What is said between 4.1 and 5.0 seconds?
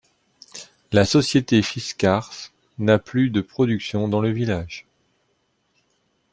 le village.